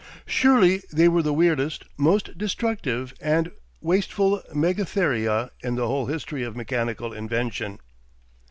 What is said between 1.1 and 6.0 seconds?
the weirdest, most destructive and wasteful megatheria in the